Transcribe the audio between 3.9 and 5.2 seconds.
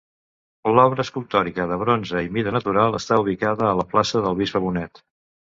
plaça del bisbe Bonet.